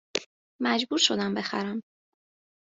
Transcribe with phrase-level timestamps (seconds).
[0.61, 1.81] مجبور شدم بخرم